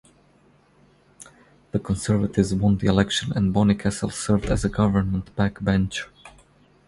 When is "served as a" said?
4.11-4.69